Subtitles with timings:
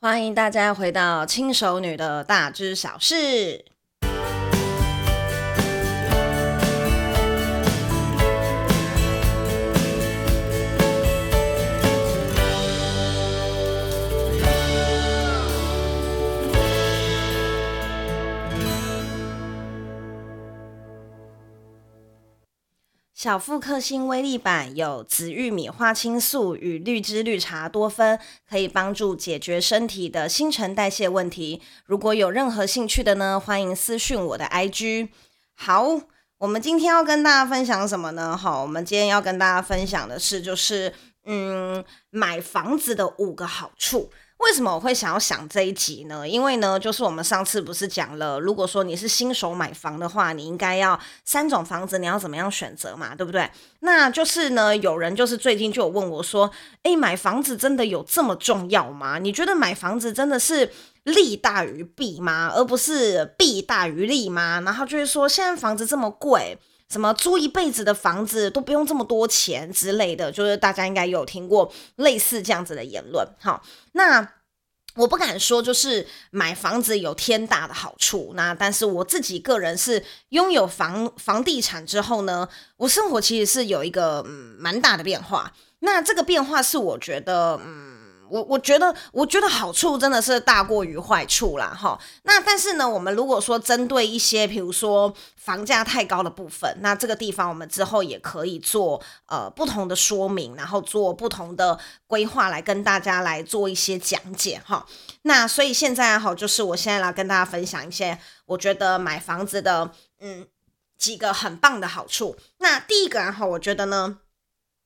[0.00, 3.64] 欢迎大家回到轻熟女的大知小事。
[23.18, 28.16] 小腹克星威力版有紫玉米花青素与绿枝绿茶多酚，
[28.48, 31.60] 可以帮助解决身体的新陈代谢问题。
[31.84, 35.08] 如果有任何兴趣的呢，欢迎私讯我的 IG。
[35.56, 36.00] 好，
[36.38, 38.36] 我们今天要跟大家分享什么呢？
[38.36, 40.94] 好，我们今天要跟大家分享的是，就是
[41.24, 44.12] 嗯，买房子的五个好处。
[44.38, 46.26] 为什么我会想要想这一集呢？
[46.26, 53.50] 因为呢，就是我们上次不是讲了，如果说你是新手买房的话，你应该要三种房子，你要怎么样选择嘛，对不对？
[53.80, 56.50] 那就是呢，有人就是最近就有问我说，
[56.84, 59.18] 诶，买房子真的有这么重要吗？
[59.18, 60.70] 你觉得买房子真的是
[61.02, 62.50] 利大于弊吗？
[62.54, 64.62] 而不是弊大于利吗？
[64.64, 66.56] 然后就是说，现在房子这么贵。
[66.90, 73.26] 什么租一辈子的房子都不用这么多钱之类的，就是大家应该有听过类似这样子的言论。
[73.38, 74.32] 好，那
[74.94, 85.52] 我不敢说就是买房子有天大的好处，那但是我自己个人是拥有房房地产之后呢，我生活其实是有一个嗯蛮大的变化。
[85.80, 87.97] 那这个变化是我觉得嗯。
[88.30, 91.98] 我我觉得，我觉得好处真的是大过于坏处啦，哈。
[92.22, 104.86] 那但是呢，我们如果说针对一些，比如说房价太高的部分，那这个地方我们之后也可以做呃不同的说明，然后做不同的规划来跟大家来做一些讲解，哈。
[105.22, 109.90] 那所以现在哈，就是我现在来跟大家分享一些我觉得买房子的
[110.20, 110.46] 嗯
[110.96, 112.36] 几个很棒的好处。
[112.58, 114.18] 那第一个哈，我觉得呢。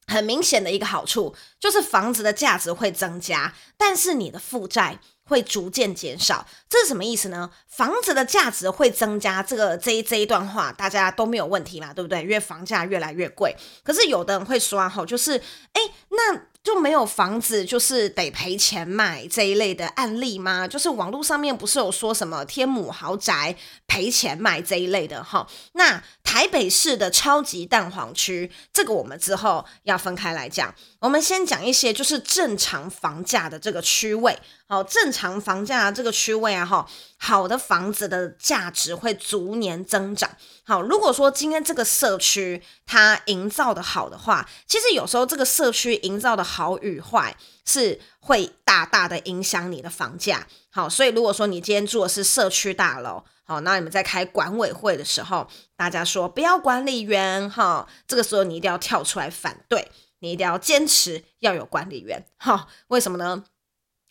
[0.07, 6.47] 很明显的一个好处就是房子的价值会增加，但是你的负债会逐渐减少。
[6.69, 7.51] 这是什么意思呢？
[7.69, 12.23] 房子的价值会增加，这个这一这一段话大家都没有问题嘛，对不对？
[12.23, 13.57] 因为房价越来越贵。
[13.83, 15.39] 可是有的人会说啊，吼，就是
[15.73, 16.43] 哎，那。
[16.63, 20.69] 就没有房子就是得赔钱买这一类的案例吗？
[20.69, 23.57] 就是网络上面不是有说什么天母豪宅
[23.89, 25.45] 赔钱卖这一类的哈？
[25.73, 26.01] 那
[26.33, 30.75] 台北市的超级蛋黄区，这个我们之后要分开来讲。
[30.99, 34.39] 我们先讲一些就是正常房价的这个区位。
[34.67, 36.89] 好，正常房价这个区位啊，哈，
[37.19, 40.31] 好的房子的价值会逐年增长。
[40.65, 50.47] 好，如果说今天这个社区它营造的好的话，其实有时候这个社区营造的好与坏是会大大的影响你的房价。
[50.71, 62.25] 好，所以如果说你今天住的是社区大楼，好，那你们在开管委会的时候，大家说不要管理员，哈，这个时候你一定要跳出来反对，你一定要坚持要有管理员。
[62.39, 63.45] 哈，为什么呢？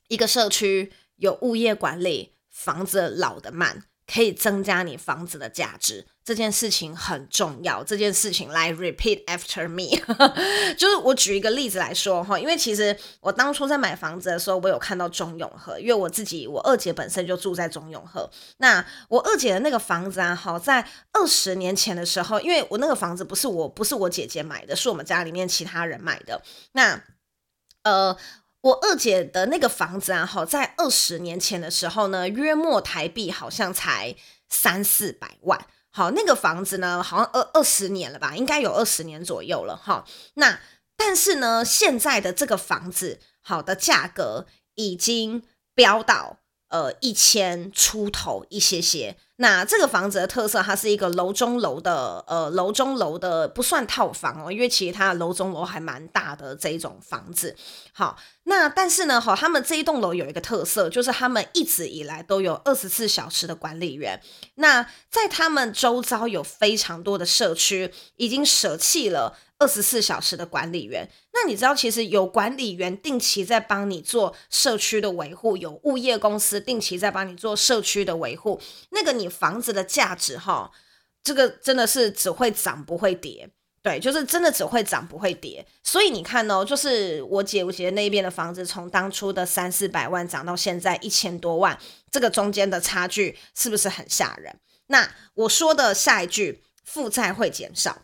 [0.09, 6.05] 一个社区有物业管理，房子老的慢，可以增加你房子的价值。
[6.23, 9.89] 这件事情很重要，这件事情来 repeat after me，
[10.77, 27.01] 就是我举一个例子来说哈，因为其实我当初在买房子的时候，我有看到中永和，因为我自己我二姐本身就住在中永和，那我二姐的那个房子啊，好在二十年前的时候，因为我那个房子不是我不是我姐姐买的，是我们家里面其他人买的，那
[27.83, 28.15] 呃。
[28.61, 34.15] 我二姐的那个房子啊，好，在二十年前的时候呢，约莫台币好像才
[34.49, 35.65] 三四百万。
[35.89, 40.05] 好，那个房子呢，好像二二十年了吧，应该有二十年左右了哈。
[40.35, 40.59] 那
[40.95, 44.45] 但是呢，现在的这个房子，好的价格
[44.75, 46.37] 已经飙到
[46.69, 49.17] 呃一千出头一些些。
[49.41, 57.55] 那这个房子的特色，它是一个楼中楼的，呃，楼中楼的不算套房哦，因为其实它的楼中楼还蛮大的这一种房子。
[57.91, 64.21] 好，那但是呢，哈，他们这一栋楼有一个特色，就是他们一直以来都有二十四小时的管理员。
[64.55, 69.35] 那在他们周遭有非常多的社区，已经舍弃了。
[69.61, 78.59] 二十四小时的管理员，那你知道，其实有管理员定期在帮你做社区的维护，有物业公司定期在帮你做社区的维护，
[78.89, 80.71] 那个你房子的价值哈，
[81.23, 83.49] 这个真的是只会涨不会跌，
[83.81, 85.65] 对，就是真的只会涨不会跌。
[85.83, 91.79] 所以你看哦，就是我姐我姐那边的房子，从当初的三四百万涨到现在一千多万，
[92.11, 94.59] 这个中间的差距是不是很吓人？
[94.87, 98.03] 那我说的下一句，负债会减少。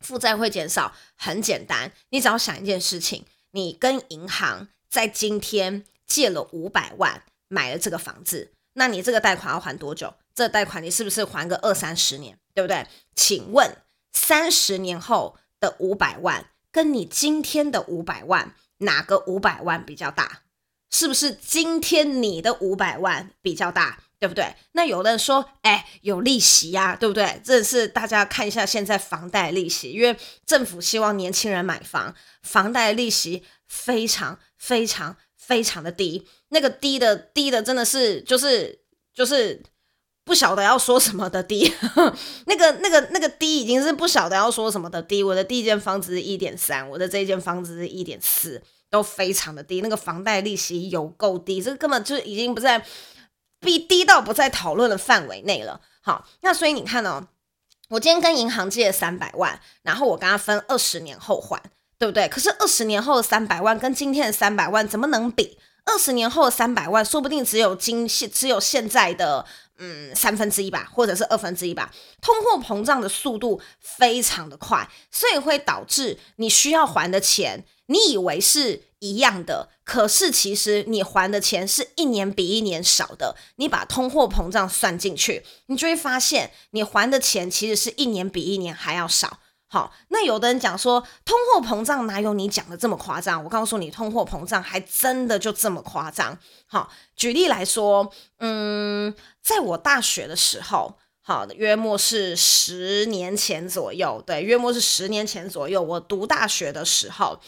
[0.00, 10.14] 负债会减少，很简单，你只要想一件事情：你跟银行在今天借了五百万买了这个房子，那你这个贷款要还多久？
[10.38, 12.86] 这贷款你是不是还个二三十年，对不对？
[13.16, 13.76] 请问
[14.12, 20.42] 三十年后的五百万跟你今天的五百万，哪个五百万比较大？
[20.92, 24.04] 是不是今天你的五百万比较大？
[24.20, 24.54] 对不对？
[24.72, 27.42] 那有的人说，哎，有利息呀，对不对？
[27.44, 38.80] 这是大家看一下现在房贷利息，因为政府希望年轻人买房，房贷利息非常非常非常的低，那个低的低的真的是就是
[39.12, 39.60] 就是
[40.28, 41.74] 不晓得要说什么的低，
[42.46, 45.22] 那个那个那个低已经是不晓得要说什么的低。
[45.22, 52.84] 我的第一间房子是一点三，我的这一间房子是一点四，都非常的低，那个房贷利息有够低，这个根本就已经不在。
[53.60, 55.80] 比低到不在讨论的范围内了。
[56.00, 57.26] 好，那所以你看哦，
[57.88, 61.60] 我今天跟银行借三百万，然后我跟他分二十年后还，
[61.98, 62.28] 对不对？
[62.28, 65.58] 可是二十年后的三百万跟今天的三百万怎么能比？
[65.86, 69.44] 二十年后的三百万说不定只有今现只有现在的
[69.78, 71.90] 嗯三分之一吧，或者是二分之一吧。
[72.20, 79.70] 通货膨胀的速度非常的快，所以会导致你需要还的钱，你以为是一样的。
[79.84, 89.40] 可是其实你还的钱是一年比一年少的，你把通货膨胀算进去，你就会发现你还的钱其实是一年比一年还要少。
[89.70, 93.44] 好，那有的人讲说通货膨胀哪有你讲的这么夸张？
[93.44, 96.38] 我告诉你，通货膨胀还真的就这么夸张。
[96.66, 107.38] 好，举例来说，嗯，在我大学的时候，好，约莫是十年前左右，对，约莫是十年前左右，我读大学的时候。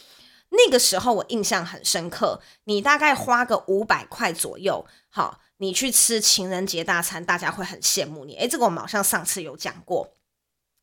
[0.53, 8.35] 那个时候我印象很深刻，你大概花个五百块左右，好，你去吃情人节大餐，大家会很羡慕你。
[8.35, 10.13] 诶，这个我们好像上次有讲过，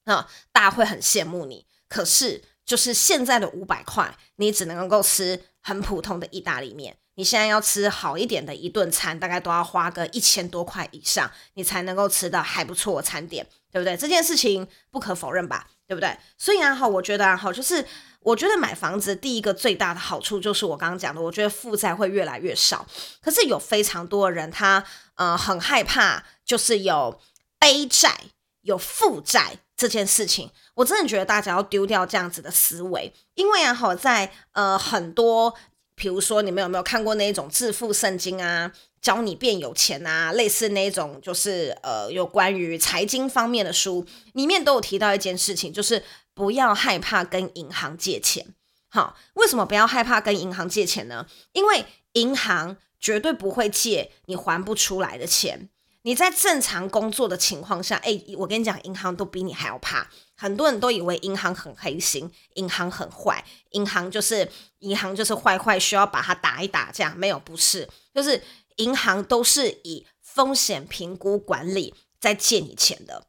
[0.08, 1.68] 那，大家会很羡慕你。
[1.88, 6.98] 可是就是现在的五百块，你只能够吃很普通的意大利面。
[7.14, 13.96] 你现在要吃好一点的一顿餐，大概都要花个一千多块以上，你才能够吃到还不错的餐点，对不对？
[13.96, 16.18] 这件事情不可否认吧，对不对？
[16.38, 17.86] 所以啊，好，我觉得啊，好，就是。
[18.22, 22.86] 我觉得买房子第一个最大的好处就是我刚刚讲的，我觉得负债会越来越少。
[23.22, 24.84] 可是有非常多的人他
[25.16, 27.22] 呃很害怕，就是有
[27.58, 28.20] 背债、
[28.64, 30.52] 有负债这件事情。
[30.74, 35.54] 我真的觉得大家要丢掉这样子的思维，因为啊，好在呃很多，
[35.96, 46.04] 比如说你们有没有看过那种致富圣经啊，教你变有钱啊，类似那种就是呃有关于财经方面的书，里面都有提到一件事情，就是。
[46.38, 48.46] 不要害怕跟银行借钱，
[48.90, 51.26] 好，为什么不要害怕跟银行借钱呢？
[51.54, 55.68] 因为银行绝对不会借你还不出来的钱。
[56.08, 60.10] 你在正常工作的情况下，哎，我跟你讲，银行都比你还要怕。
[60.38, 64.50] 很多人都以为银行很黑心，银行很坏，银行就是
[64.80, 68.42] 银行就是坏坏，需要把它打一打，这样没有，不是，就是
[68.78, 73.28] 银行都是以风险评估管理在借你钱的。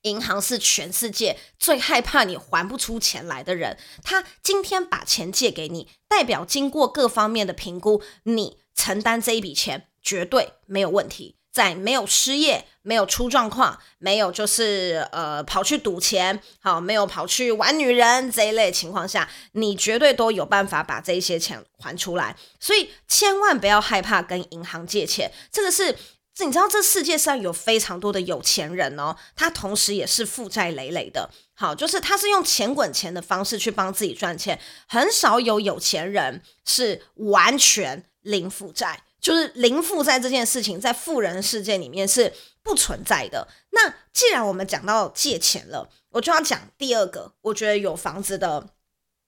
[0.00, 3.76] 银行是全世界最害怕你还不出钱来的人。
[4.02, 11.36] 他今天把钱借给你，代表经过各方面的评估，你承担这一笔钱绝对没有问题。
[11.56, 22.36] 在没有失业、没有出状况、没有就是呃跑去赌钱、好没有跑去玩女人这一类情况下，你绝对都有办法把这些钱还出来。
[22.60, 25.96] 所以千万不要害怕跟银行借钱，这个是。
[26.38, 31.30] 你知道这世界上有非常多的有钱人哦，他同时也是负债累累的。
[31.54, 42.32] 好，就是他是用钱滚钱的方式去帮自己赚钱，很少有有钱人是完全零负债，就是零负债这件事情在富人世界里面是
[42.62, 43.46] 不存在的。
[43.70, 48.68] 那既然我们讲到借钱了，我就要讲第二个，我觉得有房子的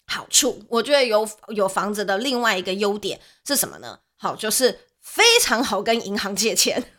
[0.06, 4.00] 好处，我觉得有有房子的另外一个优点是什么呢？
[4.16, 4.80] 好，就是。
[5.00, 6.84] 非常好跟银行借钱，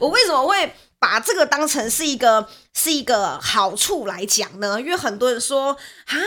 [0.00, 4.78] 我为什么会把这个当成是一个是一个好处来讲呢？
[4.78, 6.22] 因为很多人说啊，这是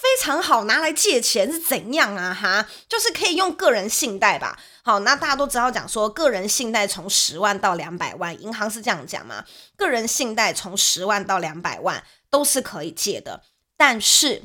[0.00, 2.32] 非常好拿来借钱是怎样啊？
[2.32, 4.58] 哈，就是可以用个人信贷吧。
[4.82, 9.46] 好，那大家都知道讲说个人信贷从十万到两百万，银行是这样讲吗？
[9.74, 13.42] 个人信贷从十万到两百万都是可以借的，
[13.78, 14.42] 但是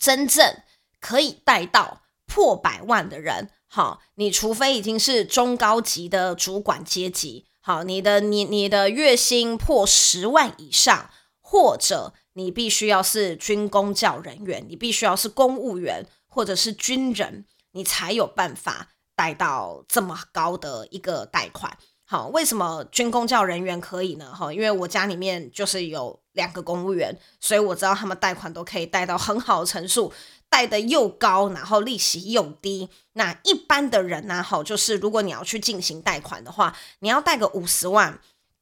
[0.00, 0.62] 真正
[1.00, 3.50] 可以贷到破百万的人。
[3.68, 21.76] 好，你除非已经是中高级的主管阶级，好，你的你你的月薪破十万以上，或者你必须要是军公教人员，你必须要是公务员或者是军人，你才有办法贷到这么高的一个贷款。
[22.06, 24.34] 好，为什么军公教人员可以呢？
[24.34, 30.12] 哈，因为我家里面就是有两个公务员，所以我知道他们贷款都可以贷到很好的成数。
[30.50, 32.90] 贷的又高，然后利息又低。
[33.14, 34.42] 那一般的人呢？
[34.42, 38.18] 好，就是如果你要去进行贷款的话，你要贷个五十万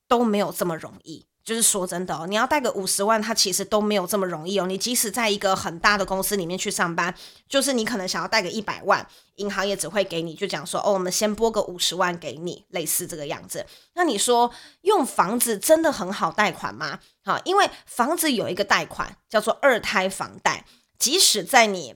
[0.06, 1.26] 都没有这么容易。
[1.44, 4.66] 就是说真的哦，你要贷个五十万，它其实都没有这么容易哦。
[4.66, 7.14] 你即使在一个很大的公司里面去上班，
[7.48, 13.64] 就是你可能想要贷个一百万，银行也只会给你就讲说，哦，我们先拨个五十万给你，类似这个样子。
[13.94, 14.50] 那你说
[14.82, 16.98] 用房子真的很好贷款吗？
[17.24, 20.66] 好，因为房子有一个贷款叫做二胎房贷，
[20.98, 21.94] 即使在你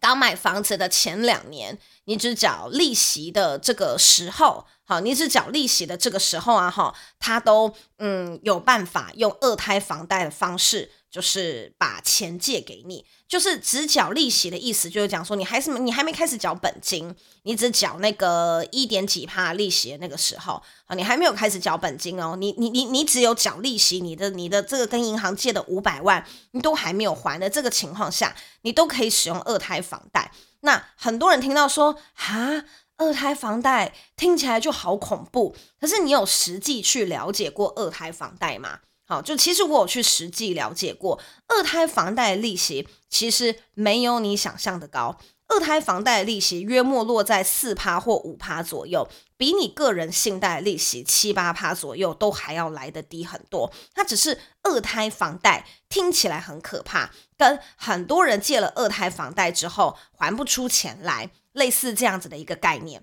[0.00, 4.66] 刚买房子的前两年，你只缴利息的这个时候。
[4.84, 30.30] 好，你只缴利息的这个时候啊，哈，他都嗯有办法用二胎房贷的方式，就是把钱借给你，就是只缴利息的意思，就是讲说你还是你还没开始缴本金，你只缴那个一点几趴利息的那个时候啊，你还没有开始缴本金哦，你你你你只有缴利息，你的你的这个跟银行借的五百万，你都还没有还的这个情况下，你都可以使用二胎房贷。
[30.60, 32.64] 那很多人听到说哈。
[33.00, 38.80] 二胎房贷听起来就好恐怖，可是你有实际去了解过二胎房贷吗？
[39.10, 45.18] 好，就其实我有去实际了解过，二胎房贷利息其实没有你想象的高。
[45.48, 53.72] 二胎房贷利息约莫落在四趴或五趴左右，比你个人信贷利息七八趴左右都还要来得低很多。
[53.92, 61.32] 它只是二胎房贷听起来很可怕，跟很多人借了二胎房贷之后还不出钱来。
[61.52, 63.02] 类似这样子的一个概念，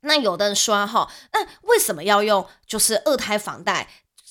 [0.00, 3.88] 那有的人说哈，那为什么要用就是二胎房贷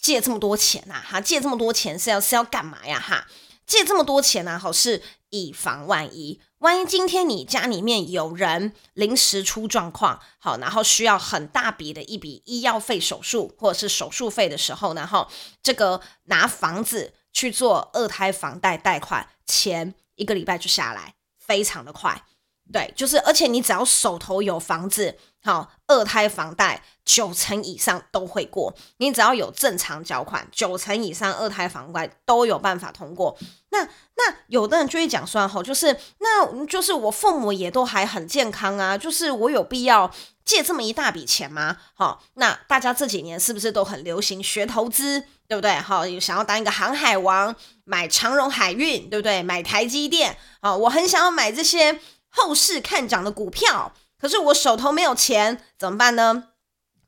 [0.08, 1.04] 借这么多钱呐？
[1.06, 2.98] 哈，借这么多钱是要是要干嘛呀？
[2.98, 3.28] 哈，
[3.66, 4.58] 借这么多钱呢？
[4.58, 15.28] 好，是以防万一，万一今天你家里面有人临时出状况，好，然后需要很大笔的一笔医药费、手术或者是手术费的时候呢，哈，
[15.62, 22.24] 这个拿房子去做二胎房贷贷款，钱一个礼拜就下来，非常的快。
[22.72, 28.74] 对，就是，而且你只要手头有房子，好，二胎房贷九成以上都会过。
[28.98, 33.38] 你只要有正常缴款，九成以上二胎房贷都有办法通过。
[33.70, 40.12] 那那有的人就会讲说，吼，就是那就是我父母也都还很健康啊，就是我有必要
[40.44, 41.78] 借这么一大笔钱吗？
[41.94, 45.76] 好，那大家这几年是不是都很流行学投资，对不对？
[45.76, 47.56] 好，有想要当一个航海王，
[47.86, 49.42] 买长荣海运，对不对？
[49.42, 52.02] 买台积电，好，我很想要买这些。
[52.38, 56.50] 后市看涨的股票，可是我手头没有钱，怎么办呢？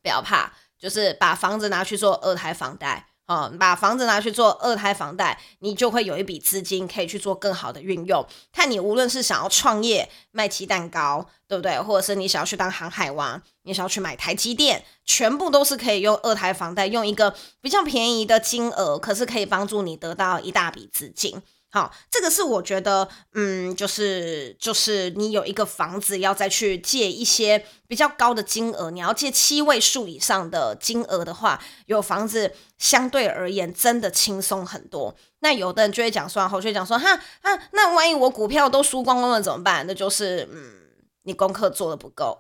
[0.01, 8.25] 不要怕，就是把房子拿去做二胎房贷，哦，把房子拿去做二胎房贷，你就会有一笔资金可以去做更好的运用。
[8.51, 11.79] 看你无论是想要创业卖鸡蛋糕，对不对？
[11.79, 21.41] 或者是你想要去当航海王，你想要去买台积电，全部都是可以用二胎房贷，用一个比较便宜的金额，可是可以帮助你得到一大笔资金。
[21.71, 35.15] 好，这个是我觉得，嗯，就是就是你有一个房子要再去借一些比较高的金额，你要借七位数以上的金额的话，有房子相对而言真的轻松很多。
[35.41, 39.85] 那有的人就会讲说，好，就会讲说，哈啊，那万一我股票都输光光了怎么办？
[39.85, 40.78] 那就是，嗯。
[41.23, 42.37] 你功课做的不够，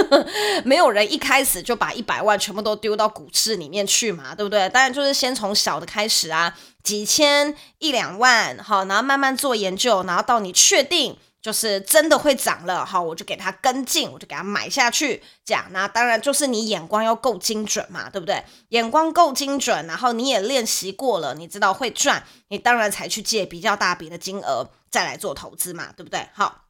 [0.64, 4.68] 没有人一开始就把一百万全部都丢到股市里面去嘛，对不对？
[4.70, 15.66] 当然就是先从小的开始啊，几千一两万，好，然后慢慢做研究，然后到你确定就是真的会涨了，好，我就给它跟进，我就给它买下去，这样。
[15.70, 18.42] 那当然就是你眼光要够精准嘛，对不对？
[18.70, 26.26] 眼光够精准，然后你也练习过了，你知道会赚，你当然才去借比较大笔的金额再来做投资嘛，对不对？
[26.32, 26.64] 好，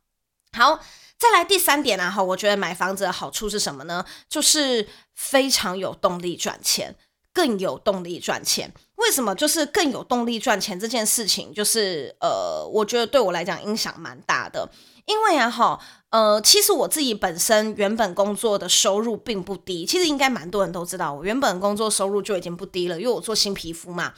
[0.53, 0.81] 好。
[1.19, 4.05] 再来第三点啊，哈，我觉得买房子的好处是什么呢？
[4.29, 6.95] 就是非常有动力赚钱，
[7.33, 8.73] 更有动力赚钱。
[8.97, 9.35] 为什么？
[9.35, 14.69] 就是更有动力赚钱这件事情，就是呃，我觉得对我来讲影响蛮大的。
[15.07, 15.79] 因为啊，哈，
[16.11, 24.15] 呃，其实我自己本身原本工作的收入并不低，其实应该蛮多人都知道，我原本工作收入就已经不低了，因为我做新皮肤嘛。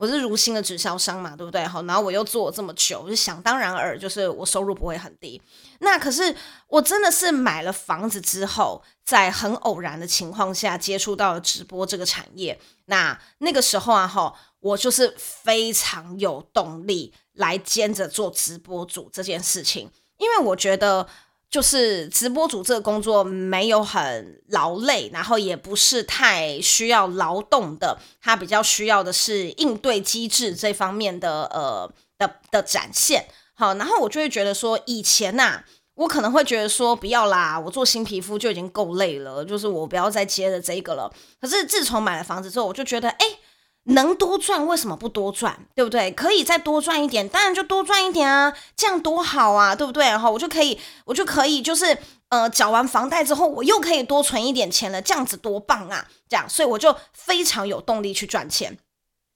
[0.00, 1.62] 我是如新的直销商嘛，对不对？
[1.66, 5.40] 好，然后我又做了这么久，就想当然尔，就是我收入不会很低。
[5.80, 6.34] 那可是
[6.68, 12.58] 我真的是买了房子之后，在很偶然的情况下接触到了直播这个产业。
[12.86, 21.06] 那那个时候啊，哈，我就是非常有动力来兼着做直播主这件事情，因为我觉得。
[21.50, 33.26] 就是直播主这个工作没有很劳累，然后也不是太需要劳动的，他比较需要的是应对机制这方面的呃的的展现。
[33.54, 35.64] 好，然后我就会觉得说，以前呐、啊，
[35.94, 41.12] 我可能会觉得说，不要啦，我做新皮肤就已经够累了，就是我不要再接着这个了。
[41.40, 43.26] 可是自从买了房子之后，我就觉得，哎。
[43.84, 45.66] 能多赚为什么不多赚？
[45.74, 46.10] 对不对？
[46.12, 50.04] 可以再多赚一点，当然就多赚一点啊，这样多好啊，对不对？
[50.04, 51.96] 然后我就可以，我就可以，就是
[52.28, 56.06] 呃，缴完房贷之后，我又可以多存一点钱了，这样子多棒啊！
[56.28, 58.78] 这样，所以我就非常有动力去赚钱。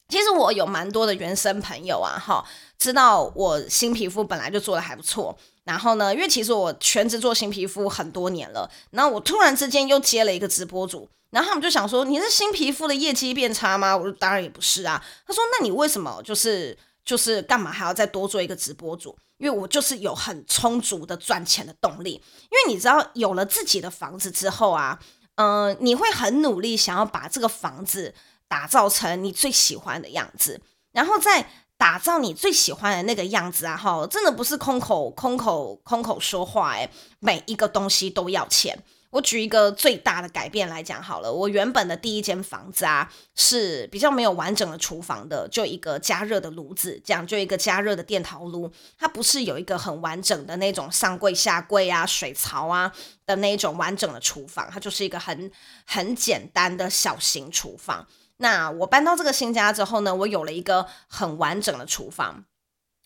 [0.09, 2.45] 其实我有蛮多的原生朋友啊，哈，
[2.79, 5.37] 知道我新皮肤本来就做的还不错。
[5.65, 13.97] 然后呢，因为其实我全职做新皮肤很多年了，然后我突然之间又接了一个直播主，然后他们就想说，你是新皮肤的业绩变差吗？
[13.97, 15.03] 我说当然也不是啊。
[15.27, 19.17] 他说，那你为什么就是就是干嘛还要再多做一个直播主？
[19.39, 22.13] 因为我就是有很充足的赚钱的动力。
[22.13, 24.99] 因为你知道，有了自己的房子之后啊，
[25.37, 28.15] 嗯、你会很努力想要把这个房子
[28.47, 30.61] 打造成你最喜欢的样子，
[30.93, 31.49] 然后再。
[31.77, 33.77] 打造你最喜欢的那个样子啊！
[33.77, 36.89] 哈，真的不是空口空口空口说话诶，
[37.21, 38.79] 每一个东西都要钱。
[39.11, 52.93] 我举一个最大的改变来讲好了，我原本的第一间房子啊，是比较没有完整的厨房的，就一个加热的炉子，这样就一个加热的电陶炉，它不是有一个很完整的那种上柜下柜啊、水槽啊
[53.25, 55.49] 的那种完整的厨房，它就是一个很
[55.85, 58.05] 很简单的小型厨房。
[58.45, 62.45] 那我搬到这个新家之后呢，我有了一个很完整的厨房。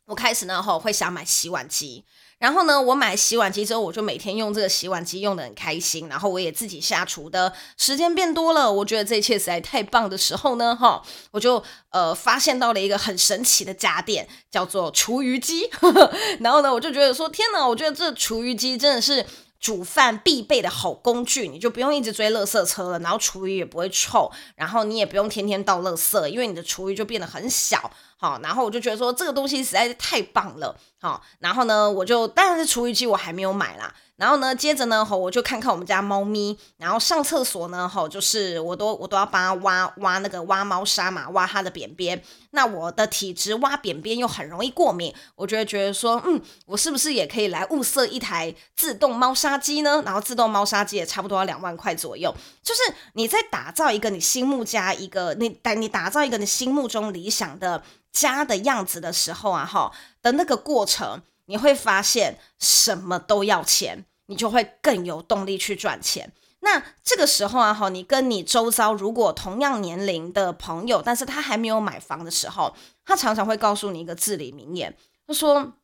[0.07, 2.05] 我开始呢后会想买洗碗机，
[2.39, 6.09] 然后呢，我买洗碗机之后，我就每天用这个洗碗机用得很开心。
[6.09, 15.71] 然后我也自己下厨的时间变多了，我觉得这一切实在太棒的时候呢，哈，我就呃发现到了一个很神奇的家电，叫做厨余机。
[16.41, 19.25] 然后呢，我就觉得说，天哪，我觉得这厨余机真的是。
[19.61, 33.95] 煮饭必备的好工具，你就不用一直追垃圾车了，然后厨余也不会臭，然后你也不用天天倒垃圾，因为你的厨余就变得很小，好，然后我就觉得说这个东西实在是太棒了，好，然后呢，我就当然是厨余机我还没有买啦。
[34.19, 42.21] 然后呢，接着呢，吼，我就看看我们家猫咪，然后上厕所呢，吼，就是我都我都要帮它挖挖那个挖猫砂嘛，挖它的便便。
[42.51, 50.03] 那我的体质挖便便又很容易过敏，我就会觉得说，嗯，我是不是也可以来物色一台自动猫砂机呢？
[50.05, 52.35] 然后自动猫砂机也差不多要两万块左右。
[52.61, 52.81] 就是
[53.13, 61.23] 你在打造一个你心目家一个你打你打造一个你心目中理想的家的样子的时候啊，哈的那个过程。
[61.51, 66.33] 你会发现什么都要钱，你就会更有动力去赚钱。
[66.61, 75.75] 那这个时候啊，哈，你跟你周遭如果同样年龄的朋友，但是他还没有买房的时候，他常常会告诉你一个至理名言，他说：“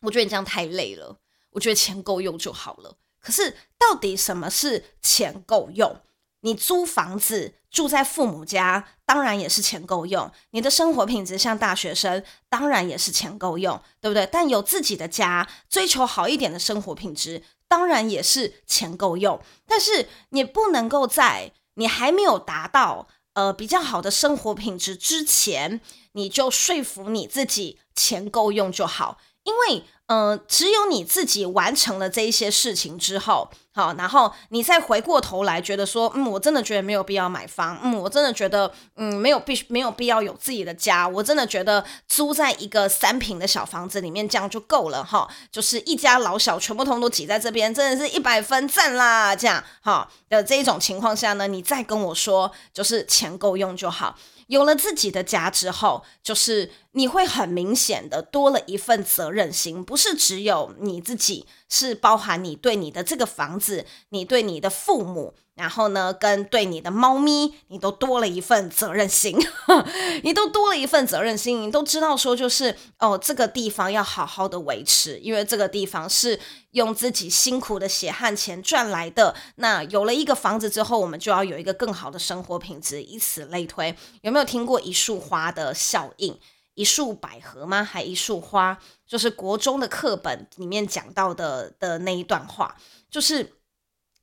[0.00, 1.18] 我觉得你这样太累了，
[1.50, 6.00] 我觉得钱够用就好了。”可是到底什么是钱够用？
[6.40, 14.26] 你租房子住在父母家，当然也是钱够用；你的生活品质像大学生，当然也是钱够用，对不对？
[14.30, 19.40] 但有自己的家，追求好一点的生活品质，当然也是钱够用。
[19.66, 25.80] 但是你不能够在你还没有达到呃比较好的生活品质之前，
[26.12, 29.84] 你就说服你自己钱够用就好，因为。
[30.06, 54.16] 呃，只有你自己完成了这一些事情之后，好，然后你再回过头来觉得说，嗯，我真的觉得没有必要买房，嗯，我真的觉得，嗯，没有必须没有必要有自己的家，我真的觉得租在一个三平的小房子里面这样就够了，哈，就是一家老小全部通通都挤在这边，真的是一百分赞啦，这样，哈的这一种情况下呢，你再跟我说，就是钱够用就好。
[54.46, 65.34] 有了自己的家之后，就是你会很明显的多了一份责任心，不是只有你自己，是包含你对你的这个房子，你对你的父母。
[65.54, 69.38] 然后呢，跟对你的猫咪，你都多了一份责任心，
[70.24, 76.40] 你都多了一份责任心，你都知道说就是哦，这个地方要好好的维持，因为这个地方是
[76.72, 79.32] 用自己辛苦的血汗钱赚来的。
[79.54, 83.94] 那有了一个房子之后，我们就要有一个更好的生活品质，以此类推。
[84.22, 86.36] 有没有听过一束花的效应？
[86.74, 87.82] 一束百合吗？
[87.82, 88.78] 还一束花？
[89.06, 92.76] 就是国中的课本里面讲到的的那一段话，
[93.10, 93.54] 就是。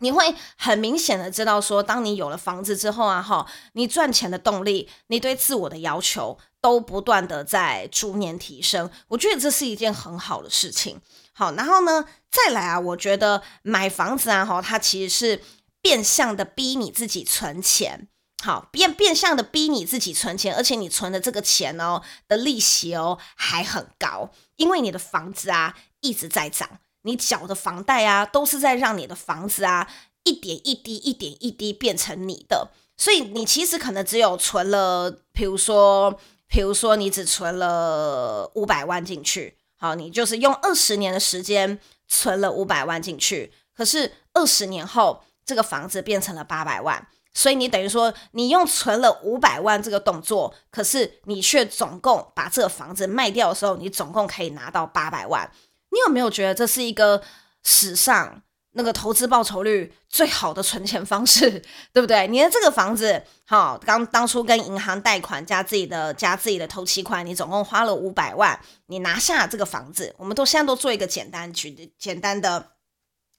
[0.03, 8.89] 你会很明显的知道说，当你有了房子之后啊，哈，你赚钱的动力，你对自我的要求都不断的在逐年提升。
[9.09, 10.99] 我觉得这是一件很好的事情。
[11.33, 15.43] 好，然后呢，再来啊，我觉得买房子啊，哈，它其实是
[15.83, 18.07] 变相的逼你自己存钱。
[18.41, 26.67] 好，变变相的逼你自己存钱，而且你存的这个钱哦的利息哦还很高，因为你的房子啊一直在涨。
[27.03, 29.87] 你缴的房贷啊，都是在让你的房子啊
[30.23, 55.49] 一点一滴、一点一滴变成你的，所以你其实可能只有存了，比如说，比如说你只存了五百万进去，好，你就是用二十年的时间存了五百万进去，可是二十年后这个房子变成了八百万，所以你等于说你用存了五百万这个动作，可是你却总共把这个房子卖掉的时候，你总共可以拿到八百万。
[55.89, 57.21] 你有没有觉得这是一个
[57.63, 58.41] 史上
[58.71, 62.27] 那个投资报酬率最好的存钱方式，对不对？
[62.27, 72.71] 你的这个房子，好，刚当初跟银行贷款加自己的加自己的头期款，你总共花了五百万，你拿下这个房子，我们都现在都做一个简单举简单的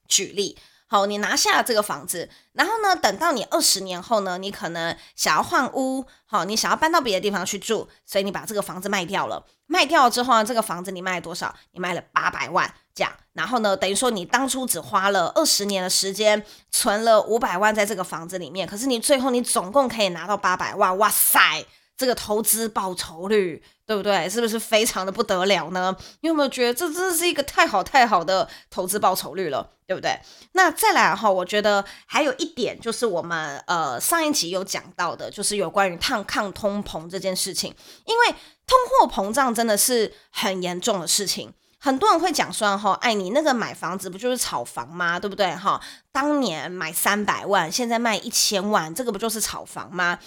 [0.07, 0.59] 举例。
[0.93, 9.47] 好，你拿下了这个房子，然后呢，等到你二十年后呢，你可能想要换屋，好，你想要搬到别的地方去住，所以你把这个房子卖掉了。
[9.65, 11.55] 卖掉了之后呢，这个房子你卖了多少？
[11.71, 13.11] 你卖了八百万，这样。
[13.33, 21.65] 然后呢，等于说你当初只花了二十年的时间，存了五百万在这个房子里面，可是你最后你总共可以拿到八百万，哇塞！
[21.97, 24.29] 这个投资报酬率对不对？
[24.29, 25.95] 是不是非常的不得了呢？
[26.21, 30.19] 你有没有觉得这真的是一个太好太好的投资报酬率了，对不对？
[30.53, 37.75] 那再来哈，我觉得还有一点就是我们呃上一集有讲到的，就是有关于抗抗通膨这件事情，
[38.07, 38.27] 因为
[38.67, 41.53] 通货膨胀真的是很严重的事情。
[41.79, 45.19] 很多人会讲说哈，哎，你那个买房子不就是炒房吗？
[45.19, 45.81] 对不对哈？
[46.13, 50.19] 当年买三百万，现在卖一千万，这个不就是炒房吗？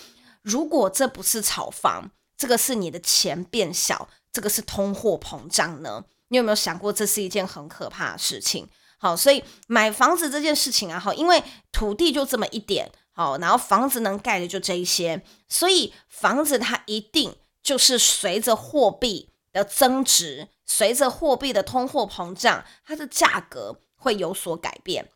[0.46, 6.04] 如果这不是炒房，这个是你的钱变小，这个是通货膨胀呢？
[6.28, 8.70] 你有没有想过，这是一件很可怕的事情？
[9.00, 25.10] 好，所以买房子这件事情啊，好，因为土地就这么一点，好，然后房子能盖的就这一些，所以房子它一定就是随着货币的增值，随着货币的通货膨胀，它的价格会有所改变。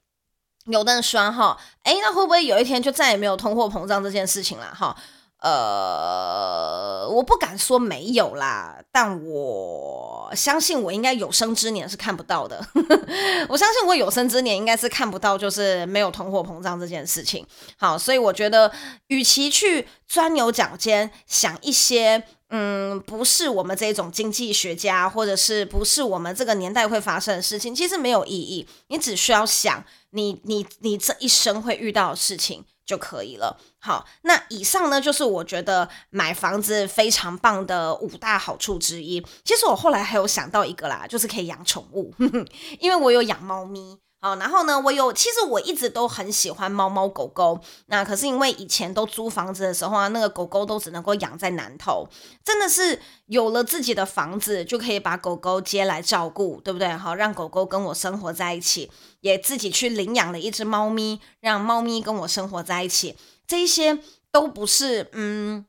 [0.66, 4.74] 有的人说哈，哎，那会不会有一天就再也没有通货膨胀这件事情了？
[4.74, 4.96] 哈？
[5.42, 12.62] 呃，我不敢说没有啦，但我相信我应该有生之年是看不到的。
[13.48, 17.46] 我相信我有生之年应该是看不到，就是没有通货膨胀这件事情。
[17.78, 18.70] 好，所以我觉得，
[19.08, 28.68] 与其去钻牛角尖，想一些嗯，不是我们这种经济学家，或者是不是我们这个年代会发生的事情，其实没有意义。
[28.88, 32.66] 你只需要想你你你这一生会遇到的事情。
[32.90, 33.56] 就可以了。
[33.82, 39.26] 好，那以上呢，就是我觉得买房子非常棒的五大好处之一。
[39.46, 42.14] 其实我后来还有想到一个啦，就是可以养宠物，
[42.80, 43.98] 因为我有养猫咪。
[44.22, 47.58] 好，然后呢，我有，其实我一直都很喜欢猫猫狗狗。
[47.86, 52.06] 那可是因为以前都租房子的时候啊，那个狗狗都只能够养在南头。
[52.44, 56.90] 真的是有了自己的房子，就可以把狗狗接来照顾，对不对？
[56.90, 63.16] 好，让狗狗跟我生活在一起，也自己去领养了一只猫咪，让猫咪跟我生活在一起。
[63.50, 64.00] 这些
[64.32, 65.66] 都不是，嗯。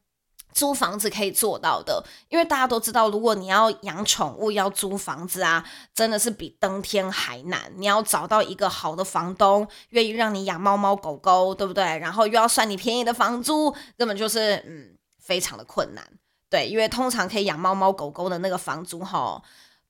[0.52, 5.64] 租房子可以做到的，因为大家都知道，如果你要养宠物，要租房子啊，
[5.94, 7.72] 真的是比登天还难。
[7.76, 11.84] 你要找到一个好的房东，愿意让你养猫猫狗狗，对不对？
[11.98, 16.04] 然后又要算你便宜的房租，根本就是嗯，非常的困难。
[16.50, 19.40] 对，因为通常可以养猫猫狗狗的那个房租，哈。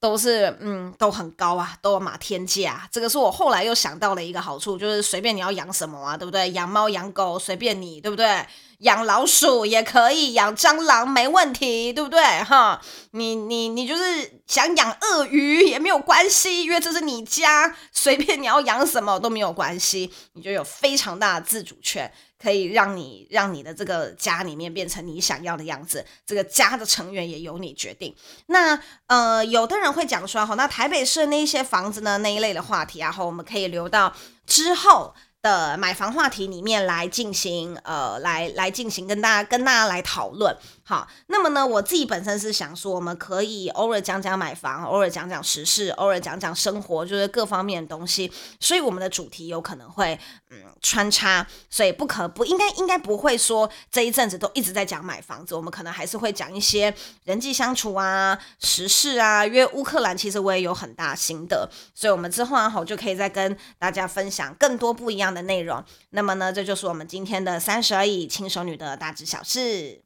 [0.00, 2.88] 都是嗯，都很高啊，都马天价。
[2.90, 6.50] 这个是我后来又想到了一个好处，就是随便你要养什么啊，对不对？
[6.52, 8.46] 养猫养狗随便你，对不对？
[8.78, 12.22] 养老鼠也可以，养蟑螂没问题，对不对？
[12.42, 22.12] 哈，你你你就是想养鳄鱼也没有关系，因为这是你家，随便你要养什么都没有关系，你就有非常大的自主权。
[22.42, 28.16] 可以让你让你的这个家里面变成你想要的样子，这个家的成员也由你决定。
[28.46, 34.10] 那呃，有的人会讲说，好，那台北市那一些房子呢，那一类的话题，然后我们可以留到
[34.46, 40.56] 之后的买房话题里面来进行，呃，来来进行跟大家跟大家来讨论。
[40.82, 48.32] 好，那么呢，我自己本身是想说，我们可以偶尔讲讲买房，偶尔讲讲时事，偶尔讲讲生活，就是各方面的东西。
[48.58, 50.18] 所以我们的主题有可能会
[50.50, 59.46] 嗯穿插，所以不可不应该应该不会说这一阵子都一直在讲买房子，我们可能还是会讲一些人际相处啊、时事啊。
[59.46, 65.84] 因为乌克兰其实我也有很大心得，所以我们之后啊好就可以再跟大家分享更多不一样的内容。
[66.10, 70.02] 那么呢，这就是我们今天的三十而已轻熟女的大知小事。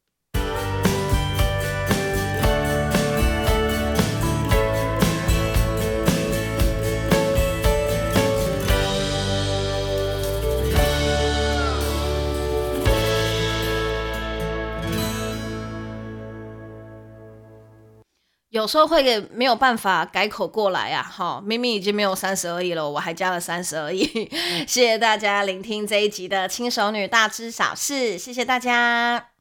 [18.54, 24.04] 有时候会没有办法改口过来啊，哈，明明已经没有三十而已了，我还加了三十而已。
[24.64, 29.33] 谢谢大家聆听这一集的轻熟女大知小事，谢谢大家。